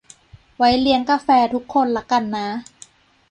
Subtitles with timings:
[0.57, 2.47] ไว้เลี้ยงกาแฟทุกคนละกันนะ